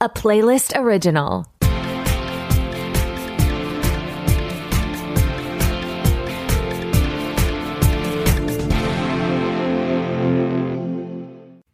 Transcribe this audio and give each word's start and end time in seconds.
a 0.00 0.08
Playlyst 0.08 0.72
original. 0.76 1.44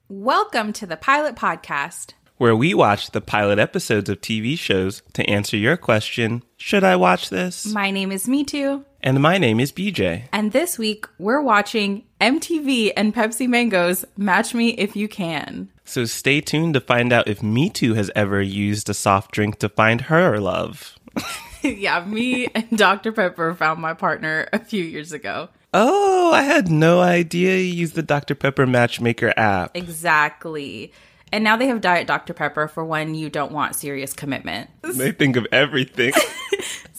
Welcome 0.09 0.73
to 0.75 0.87
the 0.87 0.97
Pilot 0.97 1.35
Podcast. 1.35 2.13
where 2.37 2.55
we 2.57 2.73
watch 2.75 3.11
the 3.11 3.21
pilot 3.21 3.58
episodes 3.58 4.08
of 4.08 4.21
TV 4.21 4.56
shows 4.59 5.03
to 5.13 5.29
answer 5.29 5.56
your 5.56 5.77
question 5.77 6.43
Should 6.56 6.85
I 6.85 6.97
watch 6.97 7.31
this? 7.31 7.67
My 7.67 7.91
name 7.91 8.13
is 8.13 8.29
Me 8.29 8.45
Too, 8.45 8.85
And 9.03 9.21
my 9.21 9.38
name 9.38 9.59
is 9.61 9.72
BJ. 9.72 10.25
and 10.33 10.53
this 10.53 10.79
week 10.79 11.06
we're 11.19 11.43
watching 11.43 12.04
MTV 12.21 12.93
and 12.97 13.15
Pepsi 13.15 13.49
Mango's 13.49 14.04
Match 14.17 14.54
Me 14.54 14.69
If 14.71 14.95
You 14.97 15.09
Can. 15.09 15.71
So 15.85 16.05
stay 16.05 16.41
tuned 16.41 16.74
to 16.74 16.80
find 16.80 17.12
out 17.12 17.28
if 17.28 17.42
Me 17.42 17.69
Too 17.69 17.95
has 17.95 18.10
ever 18.16 18.41
used 18.41 18.88
a 18.88 18.95
soft 18.95 19.33
drink 19.33 19.59
to 19.59 19.69
find 19.69 20.02
her 20.02 20.38
love. 20.41 20.98
yeah, 21.62 22.05
me 22.05 22.48
and 22.55 22.77
Dr. 22.77 23.12
Pepper 23.12 23.55
found 23.55 23.80
my 23.80 23.95
partner 23.95 24.48
a 24.52 24.59
few 24.59 24.83
years 24.83 25.12
ago. 25.12 25.51
Oh, 25.73 26.33
I 26.33 26.42
had 26.42 26.70
no 26.70 27.01
idea 27.01 27.56
you 27.59 27.65
used 27.65 27.95
the 27.95 28.02
Dr. 28.02 28.34
Pepper 28.34 28.66
Matchmaker 28.66 29.34
app. 29.37 29.77
Exactly. 29.77 30.92
And 31.33 31.42
now 31.42 31.56
they 31.56 31.66
have 31.66 31.80
Diet 31.80 32.06
Dr. 32.06 32.33
Pepper 32.33 32.69
for 32.69 32.84
when 32.84 33.14
you 33.14 33.28
don't 33.28 33.53
want 33.53 33.75
serious 33.75 34.12
commitment. 34.12 34.70
They 34.83 35.11
think 35.12 35.37
of 35.37 35.47
everything. 35.53 36.12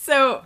So 0.06 0.44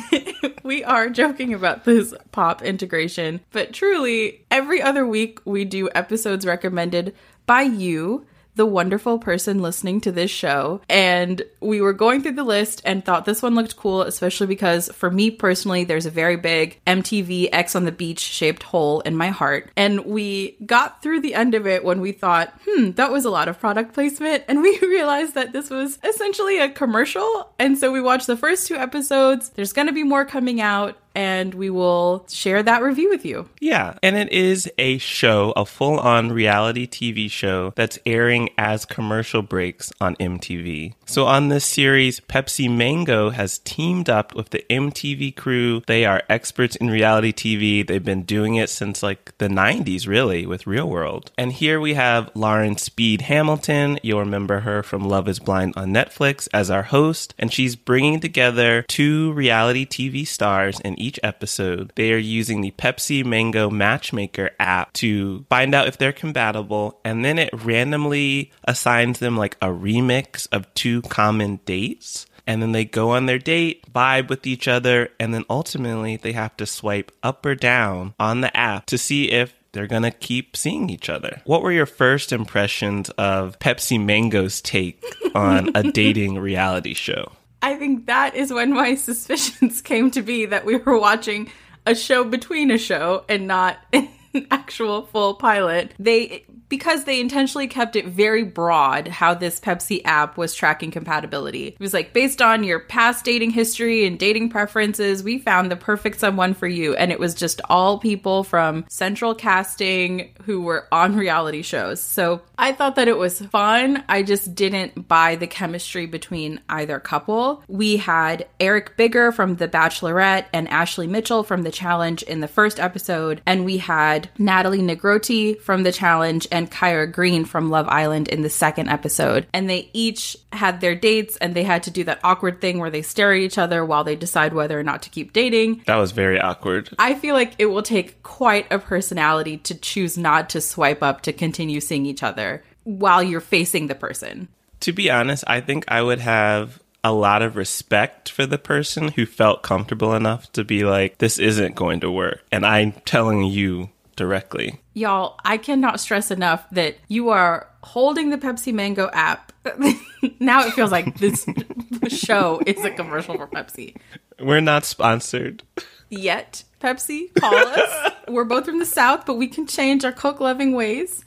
we 0.62 0.82
are 0.82 1.10
joking 1.10 1.52
about 1.52 1.84
this 1.84 2.14
pop 2.32 2.62
integration, 2.62 3.40
but 3.52 3.74
truly, 3.74 4.46
every 4.50 4.80
other 4.80 5.06
week 5.06 5.40
we 5.44 5.66
do 5.66 5.90
episodes 5.94 6.46
recommended 6.46 7.14
by 7.46 7.62
you, 7.62 8.26
the 8.56 8.66
wonderful 8.66 9.18
person 9.18 9.60
listening 9.60 10.00
to 10.02 10.12
this 10.12 10.30
show. 10.30 10.80
And 10.88 11.42
we 11.60 11.80
were 11.80 11.92
going 11.92 12.22
through 12.22 12.32
the 12.32 12.44
list 12.44 12.82
and 12.84 13.04
thought 13.04 13.24
this 13.24 13.42
one 13.42 13.54
looked 13.54 13.76
cool, 13.76 14.02
especially 14.02 14.46
because 14.46 14.88
for 14.92 15.10
me 15.10 15.30
personally, 15.30 15.84
there's 15.84 16.06
a 16.06 16.10
very 16.10 16.36
big 16.36 16.80
MTV 16.86 17.48
Ex 17.52 17.74
on 17.74 17.84
the 17.84 17.92
Beach 17.92 18.20
shaped 18.20 18.62
hole 18.62 19.00
in 19.00 19.16
my 19.16 19.28
heart. 19.28 19.70
And 19.76 20.04
we 20.04 20.56
got 20.64 21.02
through 21.02 21.20
the 21.20 21.34
end 21.34 21.54
of 21.54 21.66
it 21.66 21.84
when 21.84 22.00
we 22.00 22.12
thought, 22.12 22.54
hmm, 22.66 22.92
that 22.92 23.10
was 23.10 23.24
a 23.24 23.30
lot 23.30 23.48
of 23.48 23.58
product 23.58 23.92
placement. 23.92 24.44
And 24.48 24.62
we 24.62 24.78
realized 24.82 25.34
that 25.34 25.52
this 25.52 25.70
was 25.70 25.98
essentially 26.04 26.58
a 26.58 26.68
commercial. 26.68 27.52
And 27.58 27.76
so 27.78 27.92
we 27.92 28.00
watched 28.00 28.26
the 28.26 28.36
first 28.36 28.66
two 28.68 28.76
episodes. 28.76 29.50
There's 29.50 29.72
going 29.72 29.88
to 29.88 29.92
be 29.92 30.04
more 30.04 30.24
coming 30.24 30.60
out. 30.60 30.96
And 31.14 31.54
we 31.54 31.70
will 31.70 32.26
share 32.28 32.62
that 32.62 32.82
review 32.82 33.08
with 33.08 33.24
you. 33.24 33.48
Yeah, 33.60 33.98
and 34.02 34.16
it 34.16 34.32
is 34.32 34.70
a 34.78 34.98
show, 34.98 35.52
a 35.56 35.64
full 35.64 35.98
on 35.98 36.32
reality 36.32 36.86
TV 36.86 37.30
show 37.30 37.72
that's 37.76 37.98
airing 38.04 38.50
as 38.58 38.84
commercial 38.84 39.42
breaks 39.42 39.92
on 40.00 40.16
MTV. 40.16 40.94
So, 41.06 41.26
on 41.26 41.48
this 41.48 41.64
series, 41.64 42.20
Pepsi 42.20 42.74
Mango 42.74 43.30
has 43.30 43.58
teamed 43.58 44.08
up 44.08 44.34
with 44.34 44.50
the 44.50 44.64
MTV 44.70 45.36
crew. 45.36 45.82
They 45.86 46.04
are 46.04 46.22
experts 46.28 46.76
in 46.76 46.90
reality 46.90 47.32
TV. 47.32 47.86
They've 47.86 48.04
been 48.04 48.22
doing 48.22 48.56
it 48.56 48.70
since 48.70 49.02
like 49.02 49.36
the 49.38 49.48
90s, 49.48 50.06
really, 50.08 50.46
with 50.46 50.66
Real 50.66 50.88
World. 50.88 51.30
And 51.36 51.52
here 51.52 51.78
we 51.78 51.94
have 51.94 52.30
Lauren 52.34 52.76
Speed 52.76 53.22
Hamilton. 53.22 53.98
You'll 54.02 54.20
remember 54.20 54.60
her 54.60 54.82
from 54.82 55.04
Love 55.04 55.28
is 55.28 55.38
Blind 55.38 55.74
on 55.76 55.92
Netflix 55.92 56.48
as 56.52 56.70
our 56.70 56.84
host. 56.84 57.34
And 57.38 57.52
she's 57.52 57.76
bringing 57.76 58.20
together 58.20 58.84
two 58.88 59.32
reality 59.32 59.86
TV 59.86 60.26
stars 60.26 60.80
in 60.80 60.98
each 61.04 61.20
episode. 61.22 61.92
They 61.94 62.12
are 62.12 62.18
using 62.18 62.60
the 62.60 62.72
Pepsi 62.72 63.24
Mango 63.24 63.70
Matchmaker 63.70 64.50
app 64.58 64.92
to 64.94 65.44
find 65.48 65.74
out 65.74 65.86
if 65.86 65.98
they're 65.98 66.12
compatible, 66.12 67.00
and 67.04 67.24
then 67.24 67.38
it 67.38 67.50
randomly 67.52 68.50
assigns 68.64 69.18
them 69.18 69.36
like 69.36 69.56
a 69.60 69.68
remix 69.68 70.48
of 70.50 70.72
two 70.74 71.02
common 71.02 71.60
dates. 71.66 72.26
And 72.46 72.60
then 72.60 72.72
they 72.72 72.84
go 72.84 73.10
on 73.10 73.26
their 73.26 73.38
date, 73.38 73.90
vibe 73.92 74.28
with 74.28 74.46
each 74.46 74.68
other, 74.68 75.10
and 75.18 75.32
then 75.32 75.44
ultimately 75.48 76.16
they 76.16 76.32
have 76.32 76.56
to 76.58 76.66
swipe 76.66 77.10
up 77.22 77.44
or 77.46 77.54
down 77.54 78.14
on 78.20 78.42
the 78.42 78.54
app 78.54 78.86
to 78.86 78.98
see 78.98 79.30
if 79.30 79.54
they're 79.72 79.86
gonna 79.86 80.10
keep 80.10 80.56
seeing 80.56 80.88
each 80.88 81.08
other. 81.08 81.42
What 81.44 81.62
were 81.62 81.72
your 81.72 81.86
first 81.86 82.32
impressions 82.32 83.10
of 83.10 83.58
Pepsi 83.58 84.02
Mango's 84.02 84.60
take 84.60 85.02
on 85.34 85.70
a 85.74 85.90
dating 85.90 86.38
reality 86.38 86.94
show? 86.94 87.32
I 87.64 87.76
think 87.76 88.04
that 88.08 88.34
is 88.34 88.52
when 88.52 88.74
my 88.74 88.94
suspicions 89.08 89.80
came 89.80 90.10
to 90.10 90.20
be 90.20 90.44
that 90.44 90.66
we 90.66 90.76
were 90.76 90.98
watching 90.98 91.50
a 91.86 91.94
show 91.94 92.22
between 92.22 92.70
a 92.70 92.76
show 92.76 93.24
and 93.26 93.46
not 93.46 93.78
actual 94.50 95.06
full 95.06 95.34
pilot. 95.34 95.92
They 95.98 96.44
because 96.68 97.04
they 97.04 97.20
intentionally 97.20 97.68
kept 97.68 97.94
it 97.94 98.06
very 98.06 98.42
broad 98.42 99.06
how 99.06 99.34
this 99.34 99.60
Pepsi 99.60 100.00
app 100.04 100.36
was 100.36 100.54
tracking 100.54 100.90
compatibility. 100.90 101.68
It 101.68 101.80
was 101.80 101.94
like 101.94 102.12
based 102.12 102.42
on 102.42 102.64
your 102.64 102.80
past 102.80 103.24
dating 103.24 103.50
history 103.50 104.06
and 104.06 104.18
dating 104.18 104.48
preferences, 104.48 105.22
we 105.22 105.38
found 105.38 105.70
the 105.70 105.76
perfect 105.76 106.18
someone 106.18 106.54
for 106.54 106.66
you 106.66 106.94
and 106.96 107.12
it 107.12 107.20
was 107.20 107.34
just 107.34 107.60
all 107.68 107.98
people 107.98 108.44
from 108.44 108.86
central 108.88 109.34
casting 109.34 110.34
who 110.44 110.62
were 110.62 110.88
on 110.90 111.16
reality 111.16 111.62
shows. 111.62 112.00
So, 112.00 112.42
I 112.56 112.72
thought 112.72 112.96
that 112.96 113.08
it 113.08 113.18
was 113.18 113.40
fun. 113.40 114.04
I 114.08 114.22
just 114.22 114.54
didn't 114.54 115.08
buy 115.08 115.36
the 115.36 115.46
chemistry 115.46 116.06
between 116.06 116.60
either 116.68 117.00
couple. 117.00 117.62
We 117.68 117.96
had 117.96 118.46
Eric 118.60 118.96
Bigger 118.96 119.32
from 119.32 119.56
The 119.56 119.68
Bachelorette 119.68 120.46
and 120.52 120.68
Ashley 120.68 121.06
Mitchell 121.06 121.42
from 121.42 121.62
The 121.62 121.72
Challenge 121.72 122.22
in 122.22 122.40
the 122.40 122.48
first 122.48 122.78
episode, 122.78 123.42
and 123.44 123.64
we 123.64 123.78
had 123.78 124.23
Natalie 124.38 124.80
Negrotti 124.80 125.60
from 125.60 125.82
The 125.82 125.92
Challenge 125.92 126.46
and 126.50 126.70
Kyra 126.70 127.10
Green 127.10 127.44
from 127.44 127.70
Love 127.70 127.88
Island 127.88 128.28
in 128.28 128.42
the 128.42 128.50
second 128.50 128.88
episode. 128.88 129.46
And 129.52 129.68
they 129.68 129.90
each 129.92 130.36
had 130.52 130.80
their 130.80 130.94
dates 130.94 131.36
and 131.38 131.54
they 131.54 131.64
had 131.64 131.82
to 131.84 131.90
do 131.90 132.04
that 132.04 132.20
awkward 132.24 132.60
thing 132.60 132.78
where 132.78 132.90
they 132.90 133.02
stare 133.02 133.32
at 133.32 133.40
each 133.40 133.58
other 133.58 133.84
while 133.84 134.04
they 134.04 134.16
decide 134.16 134.54
whether 134.54 134.78
or 134.78 134.82
not 134.82 135.02
to 135.02 135.10
keep 135.10 135.32
dating. 135.32 135.82
That 135.86 135.96
was 135.96 136.12
very 136.12 136.40
awkward. 136.40 136.90
I 136.98 137.14
feel 137.14 137.34
like 137.34 137.54
it 137.58 137.66
will 137.66 137.82
take 137.82 138.22
quite 138.22 138.70
a 138.72 138.78
personality 138.78 139.58
to 139.58 139.74
choose 139.74 140.16
not 140.18 140.50
to 140.50 140.60
swipe 140.60 141.02
up 141.02 141.22
to 141.22 141.32
continue 141.32 141.80
seeing 141.80 142.06
each 142.06 142.22
other 142.22 142.64
while 142.84 143.22
you're 143.22 143.40
facing 143.40 143.86
the 143.86 143.94
person. 143.94 144.48
To 144.80 144.92
be 144.92 145.10
honest, 145.10 145.44
I 145.46 145.60
think 145.60 145.84
I 145.88 146.02
would 146.02 146.20
have 146.20 146.80
a 147.02 147.12
lot 147.12 147.42
of 147.42 147.56
respect 147.56 148.30
for 148.30 148.46
the 148.46 148.58
person 148.58 149.08
who 149.08 149.26
felt 149.26 149.62
comfortable 149.62 150.14
enough 150.14 150.50
to 150.52 150.64
be 150.64 150.84
like, 150.84 151.18
this 151.18 151.38
isn't 151.38 151.74
going 151.74 152.00
to 152.00 152.10
work. 152.10 152.42
And 152.50 152.64
I'm 152.64 152.92
telling 153.04 153.44
you 153.44 153.90
directly. 154.16 154.80
Y'all, 154.94 155.38
I 155.44 155.56
cannot 155.56 156.00
stress 156.00 156.30
enough 156.30 156.68
that 156.70 156.96
you 157.08 157.30
are 157.30 157.68
holding 157.82 158.30
the 158.30 158.38
Pepsi 158.38 158.72
Mango 158.72 159.10
app. 159.12 159.52
now 160.40 160.66
it 160.66 160.72
feels 160.72 160.92
like 160.92 161.18
this 161.18 161.46
show 162.08 162.60
is 162.66 162.84
a 162.84 162.90
commercial 162.90 163.36
for 163.36 163.46
Pepsi. 163.46 163.96
We're 164.40 164.60
not 164.60 164.84
sponsored. 164.84 165.62
Yet, 166.10 166.64
Pepsi, 166.80 167.34
call 167.34 167.54
us. 167.54 168.12
We're 168.28 168.44
both 168.44 168.66
from 168.66 168.78
the 168.78 168.86
South, 168.86 169.26
but 169.26 169.34
we 169.34 169.48
can 169.48 169.66
change 169.66 170.04
our 170.04 170.12
Coke 170.12 170.40
loving 170.40 170.74
ways. 170.74 171.24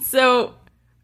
So 0.00 0.54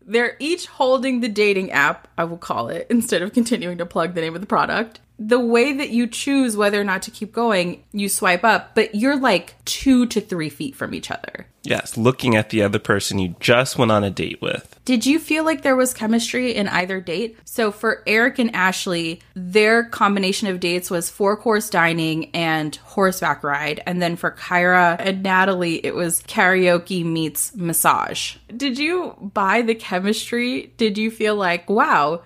they're 0.02 0.36
each 0.38 0.66
holding 0.66 1.20
the 1.20 1.28
dating 1.28 1.70
app, 1.70 2.08
I 2.16 2.24
will 2.24 2.38
call 2.38 2.68
it, 2.68 2.86
instead 2.90 3.22
of 3.22 3.32
continuing 3.32 3.78
to 3.78 3.86
plug 3.86 4.14
the 4.14 4.20
name 4.20 4.34
of 4.34 4.40
the 4.40 4.46
product. 4.46 5.00
The 5.19 5.38
way 5.38 5.72
that 5.72 5.91
you 5.91 6.06
choose 6.06 6.56
whether 6.56 6.80
or 6.80 6.84
not 6.84 7.02
to 7.02 7.10
keep 7.10 7.32
going, 7.32 7.84
you 7.92 8.08
swipe 8.08 8.44
up, 8.44 8.75
but 8.75 8.94
you're 8.94 9.19
like 9.19 9.54
two 9.64 10.06
to 10.06 10.20
three 10.20 10.48
feet 10.48 10.75
from 10.75 10.94
each 10.94 11.10
other. 11.10 11.47
Yes, 11.62 11.97
looking 11.97 12.36
at 12.36 12.50
the 12.50 12.62
other 12.62 12.78
person 12.78 13.19
you 13.19 13.34
just 13.41 13.78
went 13.78 13.91
on 13.91 14.04
a 14.04 14.10
date 14.10 14.42
with. 14.42 14.78
Did 14.84 15.06
you 15.06 15.19
feel 15.19 15.44
like 15.44 15.62
there 15.62 15.76
was 15.76 15.94
chemistry 15.94 16.54
in 16.54 16.69
either 16.69 17.00
date? 17.00 17.38
So 17.47 17.72
for 17.72 18.02
Eric 18.06 18.38
and 18.38 18.54
Ashley, 18.54 19.22
their 19.34 19.84
combination 19.84 20.48
of 20.48 20.60
dates 20.60 20.91
was 20.91 21.08
four 21.08 21.38
course 21.38 21.70
dining 21.70 22.31
and 22.34 22.76
horseback 22.76 23.42
ride. 23.42 23.82
And 23.86 24.02
then 24.02 24.16
for 24.16 24.31
Kyra 24.32 24.96
and 24.98 25.22
Natalie, 25.22 25.76
it 25.76 25.94
was 25.94 26.22
karaoke 26.25 27.02
meets 27.02 27.56
massage. 27.56 28.36
Did 28.54 28.78
you 28.78 29.14
buy 29.32 29.62
the 29.62 29.75
chemistry? 29.75 30.75
Did 30.76 30.98
you 30.98 31.10
feel 31.10 31.34
like, 31.34 31.70
wow, 31.70 32.22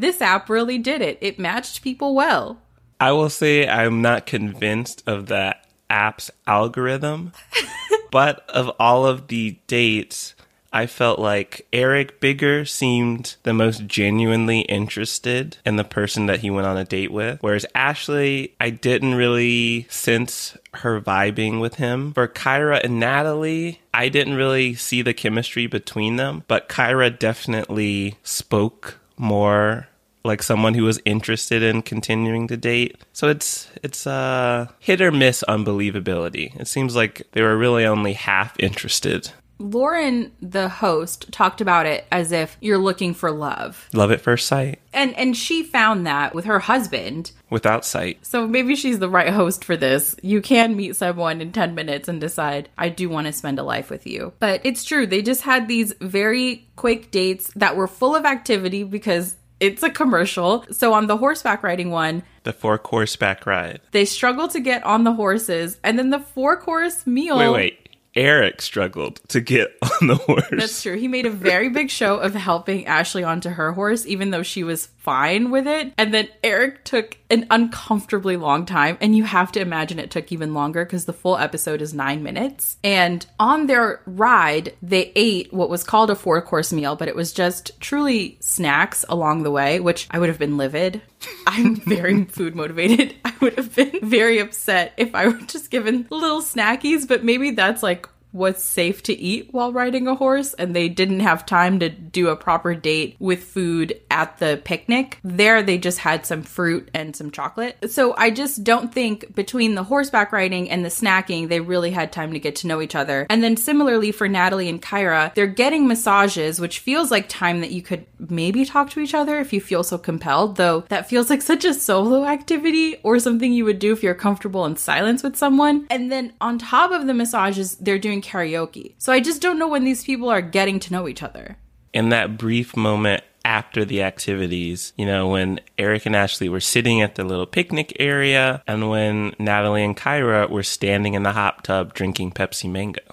this 0.00 0.20
app 0.20 0.48
really 0.48 0.78
did 0.78 1.02
it? 1.02 1.18
It 1.20 1.38
matched 1.38 1.82
people 1.82 2.14
well. 2.14 2.60
I 2.98 3.12
will 3.12 3.30
say 3.30 3.66
I'm 3.66 4.02
not 4.02 4.26
convinced 4.26 5.02
of 5.06 5.26
the 5.26 5.56
app's 5.88 6.30
algorithm, 6.46 7.32
but 8.10 8.48
of 8.50 8.70
all 8.78 9.06
of 9.06 9.28
the 9.28 9.58
dates, 9.66 10.34
I 10.72 10.86
felt 10.86 11.18
like 11.18 11.66
Eric 11.72 12.20
Bigger 12.20 12.64
seemed 12.64 13.36
the 13.42 13.52
most 13.52 13.86
genuinely 13.86 14.60
interested 14.60 15.56
in 15.66 15.76
the 15.76 15.84
person 15.84 16.26
that 16.26 16.40
he 16.40 16.50
went 16.50 16.66
on 16.66 16.76
a 16.76 16.84
date 16.84 17.10
with. 17.10 17.38
Whereas 17.40 17.66
Ashley, 17.74 18.54
I 18.60 18.70
didn't 18.70 19.16
really 19.16 19.86
sense 19.90 20.56
her 20.74 21.00
vibing 21.00 21.60
with 21.60 21.76
him. 21.76 22.12
For 22.12 22.28
Kyra 22.28 22.84
and 22.84 23.00
Natalie, 23.00 23.80
I 23.92 24.08
didn't 24.08 24.34
really 24.34 24.74
see 24.74 25.02
the 25.02 25.14
chemistry 25.14 25.66
between 25.66 26.16
them, 26.16 26.44
but 26.46 26.68
Kyra 26.68 27.18
definitely 27.18 28.18
spoke 28.22 28.98
more 29.16 29.88
like 30.24 30.42
someone 30.42 30.74
who 30.74 30.84
was 30.84 31.00
interested 31.04 31.62
in 31.62 31.82
continuing 31.82 32.46
to 32.48 32.56
date. 32.56 32.96
So 33.12 33.28
it's 33.28 33.68
it's 33.82 34.06
uh 34.06 34.66
hit 34.78 35.00
or 35.00 35.10
miss 35.12 35.42
unbelievability. 35.48 36.58
It 36.60 36.68
seems 36.68 36.94
like 36.96 37.22
they 37.32 37.42
were 37.42 37.56
really 37.56 37.84
only 37.86 38.12
half 38.14 38.58
interested. 38.58 39.30
Lauren, 39.62 40.32
the 40.40 40.70
host, 40.70 41.30
talked 41.32 41.60
about 41.60 41.84
it 41.84 42.06
as 42.10 42.32
if 42.32 42.56
you're 42.62 42.78
looking 42.78 43.12
for 43.12 43.30
love. 43.30 43.88
Love 43.92 44.10
at 44.10 44.22
first 44.22 44.46
sight 44.46 44.80
And 44.94 45.14
and 45.18 45.36
she 45.36 45.62
found 45.62 46.06
that 46.06 46.34
with 46.34 46.46
her 46.46 46.58
husband. 46.60 47.32
without 47.50 47.84
sight. 47.84 48.24
So 48.24 48.46
maybe 48.46 48.74
she's 48.74 49.00
the 49.00 49.08
right 49.10 49.28
host 49.28 49.62
for 49.64 49.76
this. 49.76 50.16
You 50.22 50.40
can 50.40 50.76
meet 50.76 50.96
someone 50.96 51.42
in 51.42 51.52
10 51.52 51.74
minutes 51.74 52.08
and 52.08 52.20
decide, 52.22 52.70
I 52.78 52.88
do 52.88 53.10
want 53.10 53.26
to 53.26 53.32
spend 53.34 53.58
a 53.58 53.62
life 53.62 53.90
with 53.90 54.06
you. 54.06 54.32
But 54.38 54.62
it's 54.64 54.82
true, 54.84 55.06
they 55.06 55.20
just 55.20 55.42
had 55.42 55.68
these 55.68 55.92
very 56.00 56.66
quick 56.76 57.10
dates 57.10 57.52
that 57.56 57.76
were 57.76 57.88
full 57.88 58.16
of 58.16 58.24
activity 58.24 58.82
because 58.84 59.36
it's 59.60 59.82
a 59.82 59.90
commercial. 59.90 60.64
So 60.72 60.92
on 60.94 61.06
the 61.06 61.16
horseback 61.18 61.62
riding 61.62 61.90
one, 61.90 62.22
The 62.42 62.52
four 62.52 62.78
course 62.78 63.16
back 63.16 63.46
ride. 63.46 63.80
they 63.92 64.04
struggle 64.04 64.48
to 64.48 64.60
get 64.60 64.82
on 64.84 65.04
the 65.04 65.12
horses, 65.12 65.78
and 65.84 65.98
then 65.98 66.10
the 66.10 66.18
four 66.20 66.56
course 66.56 67.06
meal. 67.06 67.38
Wait, 67.38 67.50
wait. 67.50 67.88
Eric 68.14 68.60
struggled 68.62 69.20
to 69.28 69.40
get 69.40 69.76
on 70.00 70.08
the 70.08 70.16
horse. 70.16 70.44
That's 70.50 70.82
true. 70.82 70.96
He 70.96 71.08
made 71.08 71.26
a 71.26 71.30
very 71.30 71.68
big 71.68 71.90
show 71.90 72.16
of 72.16 72.34
helping 72.34 72.86
Ashley 72.86 73.24
onto 73.24 73.50
her 73.50 73.72
horse, 73.72 74.06
even 74.06 74.30
though 74.30 74.42
she 74.42 74.64
was 74.64 74.86
fine 74.98 75.50
with 75.50 75.66
it. 75.66 75.92
And 75.96 76.12
then 76.12 76.28
Eric 76.44 76.84
took 76.84 77.16
an 77.30 77.46
uncomfortably 77.50 78.36
long 78.36 78.66
time. 78.66 78.98
And 79.00 79.16
you 79.16 79.24
have 79.24 79.52
to 79.52 79.60
imagine 79.60 79.98
it 79.98 80.10
took 80.10 80.32
even 80.32 80.54
longer 80.54 80.84
because 80.84 81.04
the 81.04 81.12
full 81.12 81.36
episode 81.38 81.80
is 81.80 81.94
nine 81.94 82.22
minutes. 82.22 82.76
And 82.82 83.24
on 83.38 83.66
their 83.66 84.02
ride, 84.06 84.74
they 84.82 85.12
ate 85.14 85.52
what 85.52 85.70
was 85.70 85.84
called 85.84 86.10
a 86.10 86.16
four 86.16 86.40
course 86.42 86.72
meal, 86.72 86.96
but 86.96 87.08
it 87.08 87.16
was 87.16 87.32
just 87.32 87.80
truly 87.80 88.38
snacks 88.40 89.04
along 89.08 89.42
the 89.42 89.50
way, 89.50 89.80
which 89.80 90.06
I 90.10 90.18
would 90.18 90.28
have 90.28 90.38
been 90.38 90.56
livid. 90.56 91.00
I'm 91.46 91.76
very 91.76 92.24
food 92.26 92.54
motivated. 92.54 93.14
I 93.24 93.32
would 93.40 93.56
have 93.56 93.74
been 93.74 93.98
very 94.02 94.38
upset 94.38 94.92
if 94.96 95.14
I 95.14 95.28
were 95.28 95.38
just 95.38 95.70
given 95.70 96.06
little 96.10 96.42
snackies, 96.42 97.06
but 97.06 97.24
maybe 97.24 97.52
that's 97.52 97.82
like 97.82 97.99
what's 98.32 98.62
safe 98.62 99.02
to 99.04 99.16
eat 99.16 99.48
while 99.52 99.72
riding 99.72 100.06
a 100.06 100.14
horse 100.14 100.54
and 100.54 100.74
they 100.74 100.88
didn't 100.88 101.20
have 101.20 101.46
time 101.46 101.80
to 101.80 101.88
do 101.88 102.28
a 102.28 102.36
proper 102.36 102.74
date 102.74 103.16
with 103.18 103.44
food 103.44 104.00
at 104.10 104.38
the 104.38 104.60
picnic. 104.64 105.18
There 105.22 105.62
they 105.62 105.78
just 105.78 105.98
had 105.98 106.26
some 106.26 106.42
fruit 106.42 106.90
and 106.94 107.14
some 107.14 107.30
chocolate. 107.30 107.76
So 107.90 108.14
I 108.16 108.30
just 108.30 108.64
don't 108.64 108.92
think 108.92 109.34
between 109.34 109.74
the 109.74 109.84
horseback 109.84 110.32
riding 110.32 110.70
and 110.70 110.84
the 110.84 110.88
snacking 110.88 111.48
they 111.48 111.60
really 111.60 111.90
had 111.90 112.12
time 112.12 112.32
to 112.32 112.38
get 112.38 112.56
to 112.56 112.66
know 112.66 112.80
each 112.80 112.94
other. 112.94 113.26
And 113.30 113.42
then 113.42 113.56
similarly 113.56 114.12
for 114.12 114.28
Natalie 114.28 114.68
and 114.68 114.80
Kyra, 114.80 115.34
they're 115.34 115.46
getting 115.46 115.86
massages 115.86 116.60
which 116.60 116.78
feels 116.78 117.10
like 117.10 117.28
time 117.28 117.60
that 117.60 117.70
you 117.70 117.82
could 117.82 118.06
maybe 118.18 118.64
talk 118.64 118.90
to 118.90 119.00
each 119.00 119.14
other 119.14 119.38
if 119.38 119.52
you 119.52 119.60
feel 119.60 119.82
so 119.82 119.98
compelled, 119.98 120.56
though 120.56 120.80
that 120.88 121.08
feels 121.08 121.30
like 121.30 121.42
such 121.42 121.64
a 121.64 121.74
solo 121.74 122.24
activity 122.24 122.96
or 123.02 123.18
something 123.18 123.52
you 123.52 123.64
would 123.64 123.78
do 123.78 123.92
if 123.92 124.02
you're 124.02 124.14
comfortable 124.14 124.66
in 124.66 124.76
silence 124.76 125.22
with 125.22 125.36
someone. 125.36 125.86
And 125.90 126.10
then 126.10 126.32
on 126.40 126.58
top 126.58 126.90
of 126.92 127.06
the 127.06 127.14
massages, 127.14 127.76
they're 127.76 127.98
doing 127.98 128.19
karaoke. 128.22 128.94
So 128.98 129.12
I 129.12 129.20
just 129.20 129.42
don't 129.42 129.58
know 129.58 129.68
when 129.68 129.84
these 129.84 130.04
people 130.04 130.28
are 130.28 130.42
getting 130.42 130.78
to 130.80 130.92
know 130.92 131.08
each 131.08 131.22
other. 131.22 131.56
in 131.92 132.08
that 132.10 132.38
brief 132.38 132.76
moment 132.76 133.22
after 133.44 133.84
the 133.84 134.02
activities, 134.02 134.92
you 134.96 135.06
know, 135.06 135.26
when 135.28 135.58
Eric 135.78 136.04
and 136.06 136.14
Ashley 136.14 136.48
were 136.48 136.60
sitting 136.60 137.00
at 137.00 137.14
the 137.14 137.24
little 137.24 137.46
picnic 137.46 137.96
area 137.98 138.62
and 138.66 138.90
when 138.90 139.34
Natalie 139.38 139.82
and 139.82 139.96
Kyra 139.96 140.48
were 140.50 140.62
standing 140.62 141.14
in 141.14 141.22
the 141.22 141.32
hot 141.32 141.64
tub 141.64 141.94
drinking 141.94 142.32
Pepsi 142.32 142.70
Mango. 142.70 143.00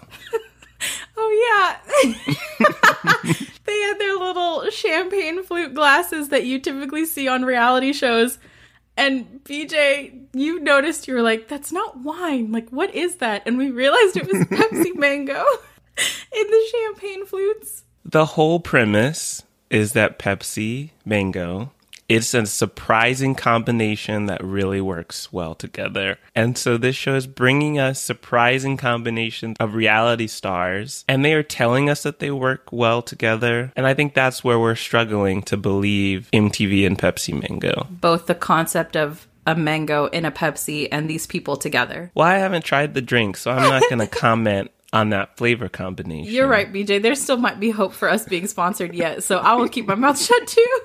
Oh, 1.19 1.79
yeah. 2.03 2.13
they 3.65 3.81
had 3.81 3.97
their 3.99 4.15
little 4.15 4.69
champagne 4.69 5.43
flute 5.43 5.73
glasses 5.73 6.29
that 6.29 6.45
you 6.45 6.59
typically 6.59 7.05
see 7.05 7.27
on 7.27 7.43
reality 7.43 7.93
shows. 7.93 8.37
And 8.97 9.43
BJ, 9.43 10.25
you 10.33 10.59
noticed 10.59 11.07
you 11.07 11.13
were 11.13 11.21
like, 11.21 11.47
that's 11.47 11.71
not 11.71 11.99
wine. 11.99 12.51
Like, 12.51 12.69
what 12.69 12.93
is 12.95 13.17
that? 13.17 13.43
And 13.45 13.57
we 13.57 13.69
realized 13.69 14.17
it 14.17 14.25
was 14.25 14.43
Pepsi 14.47 14.95
Mango 14.95 15.33
in 15.97 16.47
the 16.47 16.67
champagne 16.71 17.25
flutes. 17.25 17.83
The 18.03 18.25
whole 18.25 18.59
premise 18.59 19.43
is 19.69 19.93
that 19.93 20.17
Pepsi 20.17 20.91
Mango 21.05 21.71
it's 22.09 22.33
a 22.33 22.45
surprising 22.45 23.35
combination 23.35 24.27
that 24.27 24.43
really 24.43 24.81
works 24.81 25.31
well 25.33 25.55
together. 25.55 26.17
And 26.35 26.57
so 26.57 26.77
this 26.77 26.95
show 26.95 27.15
is 27.15 27.27
bringing 27.27 27.79
us 27.79 28.01
surprising 28.01 28.77
combinations 28.77 29.57
of 29.59 29.75
reality 29.75 30.27
stars 30.27 31.03
and 31.07 31.23
they 31.23 31.33
are 31.33 31.43
telling 31.43 31.89
us 31.89 32.03
that 32.03 32.19
they 32.19 32.31
work 32.31 32.71
well 32.71 33.01
together. 33.01 33.71
And 33.75 33.85
I 33.85 33.93
think 33.93 34.13
that's 34.13 34.43
where 34.43 34.59
we're 34.59 34.75
struggling 34.75 35.41
to 35.43 35.57
believe 35.57 36.29
MTV 36.33 36.85
and 36.85 36.97
Pepsi 36.97 37.39
Mango. 37.39 37.87
Both 37.89 38.27
the 38.27 38.35
concept 38.35 38.95
of 38.95 39.27
a 39.45 39.55
mango 39.55 40.07
in 40.07 40.25
a 40.25 40.31
Pepsi 40.31 40.89
and 40.91 41.09
these 41.09 41.25
people 41.25 41.55
together. 41.55 42.11
Well, 42.13 42.27
I 42.27 42.35
haven't 42.35 42.65
tried 42.65 42.93
the 42.93 43.01
drink, 43.01 43.37
so 43.37 43.51
I'm 43.51 43.69
not 43.69 43.83
going 43.89 43.99
to 43.99 44.07
comment 44.07 44.71
on 44.93 45.09
that 45.09 45.37
flavor 45.37 45.69
combination. 45.69 46.33
You're 46.33 46.47
right, 46.47 46.71
BJ. 46.71 47.01
There 47.01 47.15
still 47.15 47.37
might 47.37 47.59
be 47.59 47.69
hope 47.69 47.93
for 47.93 48.09
us 48.09 48.25
being 48.25 48.47
sponsored 48.47 48.93
yet, 48.93 49.23
so 49.23 49.37
I 49.37 49.53
will 49.53 49.69
keep 49.69 49.85
my 49.87 49.95
mouth 49.95 50.19
shut 50.21 50.47
too. 50.47 50.81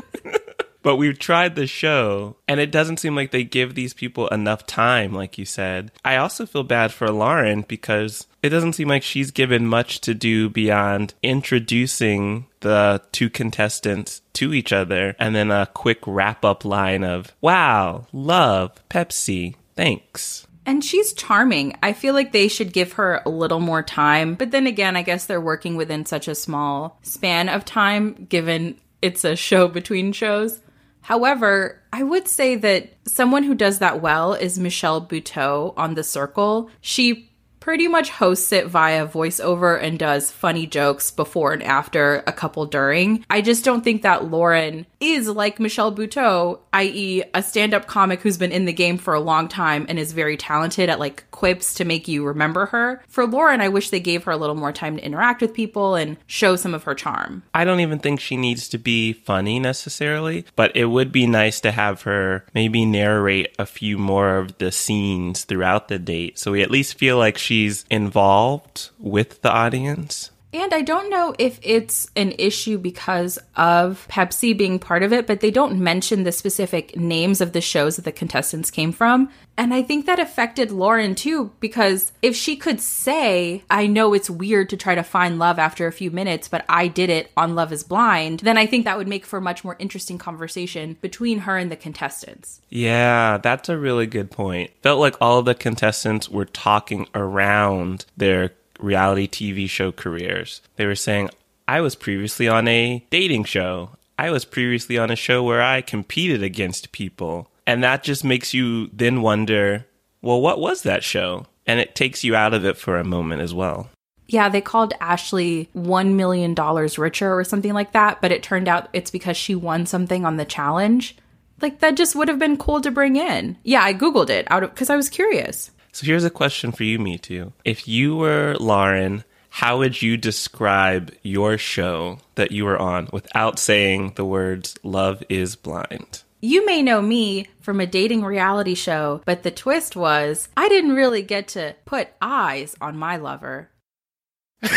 But 0.83 0.97
we've 0.97 1.19
tried 1.19 1.55
the 1.55 1.67
show, 1.67 2.37
and 2.49 2.59
it 2.59 2.73
doesn't 2.73 2.99
seem 2.99 3.15
like 3.15 3.31
they 3.31 3.45
give 3.45 3.75
these 3.75 3.95
people 3.95 4.29
enough 4.29 4.67
time, 4.67 5.13
like 5.13 5.39
you 5.39 5.45
said. 5.45 5.93
I 6.05 6.17
also 6.17 6.45
feel 6.45 6.65
bad 6.65 6.93
for 6.93 7.09
Lauren 7.11 7.63
because 7.63 8.27
it 8.43 8.49
doesn't 8.49 8.73
seem 8.75 8.89
like 8.89 9.03
she's 9.03 9.31
given 9.31 9.67
much 9.67 10.01
to 10.03 10.15
do 10.15 10.49
beyond 10.49 11.15
introducing 11.23 12.47
the 12.61 13.01
two 13.13 13.31
contestants 13.31 14.23
to 14.35 14.53
each 14.53 14.73
other 14.73 15.15
and 15.19 15.35
then 15.35 15.51
a 15.51 15.69
quick 15.73 16.01
wrap 16.07 16.45
up 16.45 16.65
line 16.65 17.05
of, 17.05 17.33
wow, 17.41 18.07
love, 18.13 18.73
Pepsi, 18.89 19.55
thanks. 19.77 20.47
And 20.65 20.85
she's 20.85 21.13
charming. 21.13 21.77
I 21.83 21.93
feel 21.93 22.15
like 22.15 22.33
they 22.33 22.49
should 22.49 22.73
give 22.73 22.93
her 22.95 23.21
a 23.27 23.31
little 23.31 23.59
more 23.59 23.83
time. 23.83 24.35
But 24.35 24.53
then 24.53 24.67
again, 24.67 24.97
I 24.97 25.03
guess 25.03 25.27
they're 25.27 25.41
working 25.41 25.77
within 25.77 26.07
such 26.07 26.29
a 26.29 26.37
small 26.37 26.99
span 27.03 27.49
of 27.49 27.65
time, 27.65 28.27
given 28.29 28.77
it's 29.01 29.25
a 29.25 29.35
show 29.35 29.67
between 29.67 30.13
shows. 30.13 30.61
However, 31.03 31.83
I 31.93 32.03
would 32.03 32.29
say 32.29 32.55
that 32.57 32.95
someone 33.07 33.43
who 33.43 33.55
does 33.55 33.81
that 33.81 34.01
well 34.01 34.35
is 34.35 34.59
Michelle 34.59 35.05
Buteau 35.05 35.75
on 35.77 35.95
The 35.95 36.05
Circle. 36.05 36.71
She 36.81 37.32
pretty 37.63 37.87
much 37.87 38.11
hosts 38.11 38.51
it 38.51 38.67
via 38.67 39.07
voiceover 39.07 39.81
and 39.81 39.97
does 39.97 40.33
funny 40.33 40.67
jokes 40.67 41.13
before 41.13 41.53
and 41.53 41.63
after, 41.63 42.25
a 42.27 42.33
couple 42.33 42.67
during. 42.67 43.25
I 43.31 43.41
just 43.41 43.65
don't 43.65 43.85
think 43.85 44.03
that 44.03 44.25
Lauren 44.33 44.85
is 44.99 45.29
like 45.29 45.61
Michelle 45.61 45.95
Buteau, 45.95 46.59
i.e., 46.73 47.23
a 47.33 47.41
stand 47.41 47.73
up 47.73 47.87
comic 47.87 48.21
who's 48.21 48.37
been 48.37 48.51
in 48.51 48.65
the 48.65 48.73
game 48.73 48.99
for 48.99 49.15
a 49.15 49.21
long 49.21 49.47
time 49.47 49.87
and 49.89 49.97
is 49.97 50.13
very 50.13 50.37
talented 50.37 50.89
at 50.89 50.99
like 50.99 51.25
quips 51.31 51.75
to 51.75 51.85
make 51.85 52.09
you 52.09 52.25
remember 52.25 52.67
her. 52.67 53.01
For 53.07 53.27
Lauren, 53.27 53.61
I 53.61 53.69
wish 53.69 53.91
they 53.91 54.01
gave 54.01 54.25
her 54.25 54.33
a 54.33 54.37
little 54.37 54.57
more 54.57 54.73
time 54.73 54.97
to 54.97 55.05
interact 55.05 55.41
with 55.41 55.55
people 55.55 55.95
and 55.95 56.17
show 56.27 56.57
some 56.57 56.75
of 56.75 56.83
her 56.83 56.97
charm. 56.97 57.45
I 57.55 57.65
don't 57.65 57.81
even 57.81 58.01
think 58.01 58.19
she 58.19 58.37
needs 58.37 58.69
to 58.71 58.79
be 58.79 59.13
funny 59.13 59.61
necessarily, 59.61 60.47
but 60.57 60.77
it 60.77 60.87
would 60.87 61.13
be 61.13 61.29
nice 61.29 61.61
to 61.61 61.71
have 61.71 62.03
her 62.03 62.45
maybe 62.55 62.85
narrate 62.85 63.55
a 63.61 63.67
few 63.67 63.99
more 63.99 64.39
of 64.39 64.59
the 64.59 64.73
scenes 64.73 65.45
throughout 65.45 65.87
the 65.87 65.99
date 65.99 66.39
so 66.39 66.51
we 66.51 66.63
at 66.63 66.71
least 66.71 66.99
feel 66.99 67.19
like 67.19 67.39
she's 67.53 67.85
involved 67.91 68.89
with 68.99 69.43
the 69.43 69.51
audience. 69.51 70.32
And 70.53 70.75
I 70.75 70.83
don't 70.83 71.09
know 71.09 71.35
if 71.39 71.59
it's 71.63 72.11
an 72.15 72.33
issue 72.39 72.77
because 72.77 73.39
of 73.57 74.07
Pepsi 74.11 74.57
being 74.57 74.79
part 74.79 75.03
of 75.03 75.13
it, 75.13 75.27
but 75.27 75.41
they 75.41 75.51
don't 75.51 75.81
mention 75.81 76.25
the 76.25 76.33
specific 76.33 76.95
names 76.97 77.41
of 77.41 77.53
the 77.53 77.61
shows 77.61 77.97
that 77.97 78.05
the 78.05 78.13
contestants 78.13 78.71
came 78.71 78.93
from. 78.93 79.31
And 79.57 79.73
I 79.73 79.83
think 79.83 80.07
that 80.07 80.19
affected 80.19 80.71
Lauren 80.71 81.15
too, 81.15 81.53
because 81.61 82.13
if 82.23 82.35
she 82.37 82.57
could 82.57 82.81
say, 82.81 83.63
I 83.71 83.87
know 83.87 84.15
it's 84.15 84.31
weird 84.31 84.71
to 84.71 84.77
try 84.77 84.95
to 84.95 85.03
find 85.03 85.39
love 85.39 85.59
after 85.59 85.87
a 85.87 85.93
few 85.93 86.11
minutes, 86.11 86.49
but 86.49 86.65
I 86.69 86.89
did 86.89 87.11
it 87.11 87.31
on 87.37 87.55
Love 87.55 87.73
is 87.73 87.83
Blind, 87.83 88.41
then 88.41 88.57
I 88.57 88.67
think 88.67 88.85
that 88.85 88.97
would 88.97 89.09
make 89.09 89.27
for 89.27 89.39
a 89.39 89.43
much 89.43 89.65
more 89.65 89.77
interesting 89.79 90.19
conversation 90.19 90.97
between 91.01 91.41
her 91.41 91.57
and 91.57 91.71
the 91.71 91.77
contestants. 91.77 92.61
Yeah, 92.71 93.39
that's 93.39 93.69
a 93.69 93.79
really 93.79 94.07
good 94.07 94.31
point. 94.31 94.71
Felt 94.83 95.01
like 95.01 95.17
all 95.21 95.39
of 95.39 95.45
the 95.45 95.55
contestants 95.55 96.29
were 96.29 96.47
talking 96.47 97.07
around 97.15 98.07
their 98.17 98.53
reality 98.83 99.29
TV 99.29 99.69
show 99.69 99.93
careers. 99.93 100.61
They 100.77 100.87
were 100.87 100.95
saying, 100.95 101.31
I 101.67 101.81
was 101.81 101.95
previously 101.95 102.49
on 102.49 102.69
a 102.69 103.05
dating 103.11 103.45
show. 103.45 103.91
I 104.19 104.31
was 104.31 104.45
previously 104.45 104.99
on 104.99 105.11
a 105.11 105.17
show 105.17 105.43
where 105.43 105.63
I 105.63 105.81
competed 105.81 106.43
against 106.43 106.93
people. 106.93 107.49
And 107.67 107.83
that 107.83 108.03
just 108.03 108.25
makes 108.25 108.53
you 108.53 108.89
then 108.93 109.23
wonder, 109.23 109.87
well, 110.21 110.41
what 110.41 110.61
was 110.61 110.83
that 110.83 111.05
show? 111.05 111.47
And 111.67 111.81
it 111.81 111.95
takes 111.95 112.25
you 112.25 112.35
out 112.35 112.55
of 112.55 112.65
it 112.65 112.77
for 112.77 112.99
a 112.99 113.05
moment 113.05 113.43
as 113.43 113.55
well. 113.55 113.89
Yeah, 114.27 114.49
they 114.49 114.61
called 114.61 114.95
Ashley 115.01 115.69
$1 115.77 116.15
million 116.15 116.55
richer 116.55 117.33
or 117.33 117.45
something 117.45 117.73
like 117.73 117.93
that, 117.93 118.21
but 118.21 118.33
it 118.33 118.43
turned 118.43 118.69
out 118.69 118.89
it's 118.93 119.11
because 119.11 119.37
she 119.37 119.55
won 119.55 119.87
something 119.87 120.25
on 120.25 120.37
the 120.37 120.45
challenge. 120.45 121.17
Like, 121.61 121.81
that 121.81 121.97
just 121.97 122.17
would 122.17 122.29
have 122.29 122.39
been 122.39 122.57
cool 122.57 122.81
to 122.81 122.91
bring 122.91 123.17
in. 123.17 123.57
Yeah, 123.63 123.83
I 123.83 123.95
Googled 123.95 124.31
it 124.31 124.51
out 124.51 124.65
of 124.65 124.71
because 124.71 124.91
I 124.91 124.97
was 124.97 125.09
curious. 125.09 125.71
So 125.93 126.07
here's 126.07 126.25
a 126.25 126.31
question 126.31 126.73
for 126.73 126.85
you, 126.85 126.99
Me 126.99 127.19
Too. 127.19 127.53
If 127.67 127.87
you 127.87 128.17
were 128.17 128.57
Lauren, 128.59 129.25
how 129.51 129.79
would 129.79 130.01
you 130.01 130.17
describe 130.17 131.13
your 131.23 131.59
show 131.59 132.19
that 132.35 132.51
you 132.51 132.65
were 132.65 132.79
on 132.79 133.11
without 133.13 133.59
saying 133.59 134.15
the 134.17 134.25
words 134.25 134.75
love 134.83 135.23
is 135.29 135.55
blind? 135.55 136.23
You 136.41 136.65
may 136.65 136.83
know 136.83 137.03
me 137.03 137.47
from 137.61 137.79
a 137.79 137.87
dating 137.87 138.25
reality 138.25 138.75
show, 138.75 139.21
but 139.27 139.43
the 139.43 139.51
twist 139.51 139.95
was 139.95 140.49
I 140.57 140.71
didn't 140.71 140.95
really 140.95 141.23
get 141.23 141.49
to 141.49 141.77
put 141.85 142.09
eyes 142.23 142.75
on 142.81 142.97
my 142.97 143.19
lover. 143.19 143.69
That's 144.63 144.73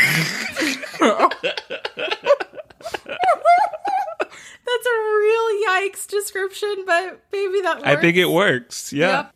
a 4.86 4.98
real 5.20 5.64
yikes 5.68 6.06
description, 6.08 6.84
but 6.86 7.22
maybe 7.32 7.62
that 7.62 7.78
works. 7.78 7.88
I 7.88 7.96
think 7.96 8.18
it 8.18 8.30
works. 8.30 8.92
Yeah. 8.92 9.08
Yep. 9.08 9.34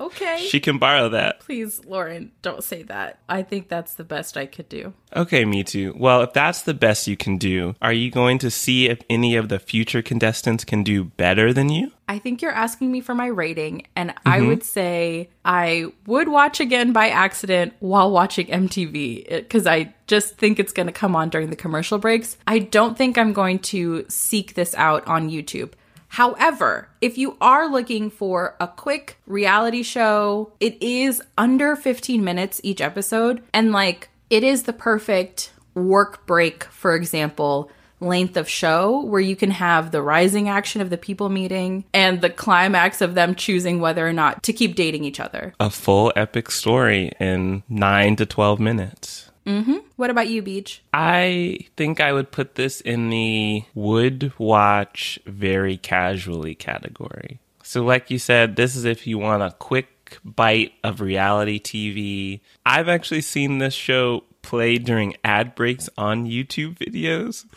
Okay. 0.00 0.46
She 0.48 0.60
can 0.60 0.78
borrow 0.78 1.08
that. 1.10 1.40
Please, 1.40 1.84
Lauren, 1.84 2.32
don't 2.42 2.64
say 2.64 2.82
that. 2.84 3.20
I 3.28 3.42
think 3.42 3.68
that's 3.68 3.94
the 3.94 4.04
best 4.04 4.36
I 4.36 4.46
could 4.46 4.68
do. 4.68 4.92
Okay, 5.14 5.44
me 5.44 5.62
too. 5.62 5.94
Well, 5.96 6.22
if 6.22 6.32
that's 6.32 6.62
the 6.62 6.74
best 6.74 7.06
you 7.06 7.16
can 7.16 7.38
do, 7.38 7.76
are 7.80 7.92
you 7.92 8.10
going 8.10 8.38
to 8.38 8.50
see 8.50 8.88
if 8.88 9.00
any 9.08 9.36
of 9.36 9.48
the 9.48 9.58
future 9.58 10.02
contestants 10.02 10.64
can 10.64 10.82
do 10.82 11.04
better 11.04 11.52
than 11.52 11.68
you? 11.68 11.92
I 12.08 12.18
think 12.18 12.42
you're 12.42 12.52
asking 12.52 12.92
me 12.92 13.00
for 13.00 13.14
my 13.14 13.26
rating, 13.26 13.86
and 13.96 14.12
I 14.26 14.38
mm-hmm. 14.38 14.48
would 14.48 14.64
say 14.64 15.30
I 15.44 15.92
would 16.06 16.28
watch 16.28 16.60
again 16.60 16.92
by 16.92 17.08
accident 17.08 17.74
while 17.78 18.10
watching 18.10 18.46
MTV 18.48 19.28
because 19.28 19.66
I 19.66 19.94
just 20.06 20.36
think 20.36 20.58
it's 20.58 20.72
going 20.72 20.86
to 20.86 20.92
come 20.92 21.16
on 21.16 21.30
during 21.30 21.50
the 21.50 21.56
commercial 21.56 21.98
breaks. 21.98 22.36
I 22.46 22.58
don't 22.58 22.98
think 22.98 23.16
I'm 23.16 23.32
going 23.32 23.60
to 23.60 24.04
seek 24.08 24.54
this 24.54 24.74
out 24.74 25.06
on 25.06 25.30
YouTube. 25.30 25.72
However, 26.14 26.86
if 27.00 27.18
you 27.18 27.36
are 27.40 27.68
looking 27.68 28.08
for 28.08 28.54
a 28.60 28.68
quick 28.68 29.18
reality 29.26 29.82
show, 29.82 30.52
it 30.60 30.80
is 30.80 31.20
under 31.36 31.74
15 31.74 32.22
minutes 32.22 32.60
each 32.62 32.80
episode, 32.80 33.42
and 33.52 33.72
like 33.72 34.10
it 34.30 34.44
is 34.44 34.62
the 34.62 34.72
perfect 34.72 35.52
work 35.74 36.24
break, 36.24 36.62
for 36.62 36.94
example, 36.94 37.68
length 37.98 38.36
of 38.36 38.48
show 38.48 39.00
where 39.00 39.20
you 39.20 39.34
can 39.34 39.50
have 39.50 39.90
the 39.90 40.02
rising 40.02 40.48
action 40.48 40.80
of 40.80 40.88
the 40.88 40.96
people 40.96 41.30
meeting 41.30 41.84
and 41.92 42.20
the 42.20 42.30
climax 42.30 43.00
of 43.00 43.16
them 43.16 43.34
choosing 43.34 43.80
whether 43.80 44.06
or 44.06 44.12
not 44.12 44.40
to 44.44 44.52
keep 44.52 44.76
dating 44.76 45.02
each 45.02 45.18
other. 45.18 45.52
A 45.58 45.68
full 45.68 46.12
epic 46.14 46.52
story 46.52 47.10
in 47.18 47.64
9 47.68 48.14
to 48.14 48.24
12 48.24 48.60
minutes. 48.60 49.23
Mm-hmm. 49.46 49.76
What 49.96 50.10
about 50.10 50.28
you, 50.28 50.42
BJ? 50.42 50.80
I 50.92 51.66
think 51.76 52.00
I 52.00 52.12
would 52.12 52.30
put 52.30 52.54
this 52.54 52.80
in 52.80 53.10
the 53.10 53.64
would 53.74 54.32
watch 54.38 55.18
very 55.26 55.76
casually 55.76 56.54
category. 56.54 57.40
So, 57.62 57.84
like 57.84 58.10
you 58.10 58.18
said, 58.18 58.56
this 58.56 58.76
is 58.76 58.84
if 58.84 59.06
you 59.06 59.18
want 59.18 59.42
a 59.42 59.50
quick 59.58 60.18
bite 60.24 60.72
of 60.82 61.00
reality 61.00 61.60
TV. 61.60 62.40
I've 62.64 62.88
actually 62.88 63.22
seen 63.22 63.58
this 63.58 63.74
show 63.74 64.24
played 64.42 64.84
during 64.84 65.16
ad 65.24 65.54
breaks 65.54 65.88
on 65.96 66.26
YouTube 66.26 66.76
videos. 66.78 67.46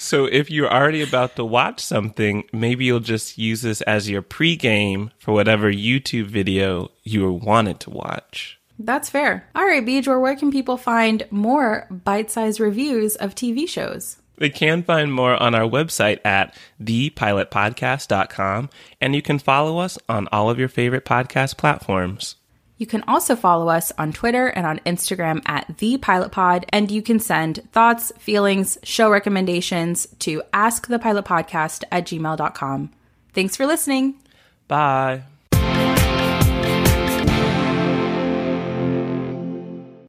So 0.00 0.26
if 0.26 0.48
you're 0.48 0.72
already 0.72 1.02
about 1.02 1.34
to 1.34 1.44
watch 1.44 1.80
something, 1.80 2.44
maybe 2.52 2.84
you'll 2.84 3.00
just 3.00 3.36
use 3.36 3.62
this 3.62 3.80
as 3.80 4.08
your 4.08 4.22
pregame 4.22 5.10
for 5.18 5.34
whatever 5.34 5.72
YouTube 5.72 6.26
video 6.26 6.92
you 7.02 7.32
wanted 7.32 7.80
to 7.80 7.90
watch. 7.90 8.57
That's 8.78 9.10
fair. 9.10 9.48
All 9.54 9.66
right, 9.66 9.84
BJ, 9.84 10.20
where 10.20 10.36
can 10.36 10.52
people 10.52 10.76
find 10.76 11.26
more 11.30 11.86
bite 11.90 12.30
sized 12.30 12.60
reviews 12.60 13.16
of 13.16 13.34
TV 13.34 13.68
shows? 13.68 14.18
They 14.36 14.50
can 14.50 14.84
find 14.84 15.12
more 15.12 15.34
on 15.34 15.54
our 15.54 15.68
website 15.68 16.20
at 16.24 16.56
thepilotpodcast.com, 16.82 18.70
and 19.00 19.14
you 19.14 19.22
can 19.22 19.38
follow 19.40 19.78
us 19.78 19.98
on 20.08 20.28
all 20.30 20.48
of 20.48 20.58
your 20.58 20.68
favorite 20.68 21.04
podcast 21.04 21.56
platforms. 21.56 22.36
You 22.76 22.86
can 22.86 23.02
also 23.08 23.34
follow 23.34 23.68
us 23.68 23.90
on 23.98 24.12
Twitter 24.12 24.46
and 24.46 24.64
on 24.64 24.78
Instagram 24.86 25.42
at 25.46 25.78
The 25.78 25.98
Pilot 25.98 26.30
Pod, 26.30 26.64
and 26.68 26.88
you 26.90 27.02
can 27.02 27.18
send 27.18 27.68
thoughts, 27.72 28.12
feelings, 28.18 28.78
show 28.84 29.10
recommendations 29.10 30.06
to 30.20 30.42
askthepilotpodcast 30.54 31.82
at 31.90 32.06
gmail.com. 32.06 32.92
Thanks 33.34 33.56
for 33.56 33.66
listening. 33.66 34.14
Bye. 34.68 35.24